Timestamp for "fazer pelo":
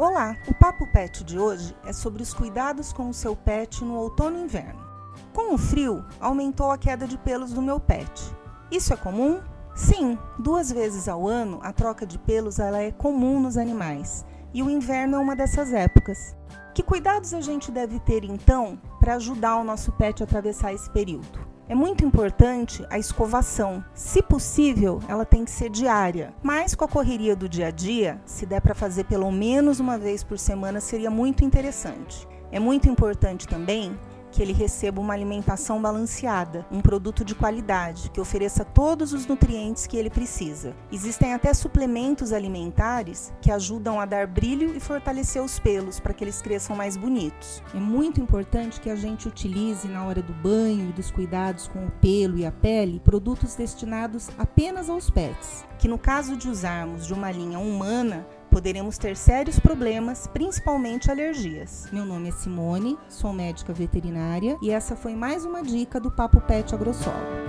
28.74-29.30